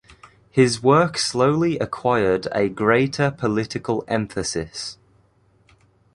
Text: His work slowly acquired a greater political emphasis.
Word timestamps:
His 0.49 0.81
work 0.81 1.15
slowly 1.19 1.77
acquired 1.77 2.47
a 2.53 2.69
greater 2.69 3.29
political 3.29 4.03
emphasis. 4.07 4.97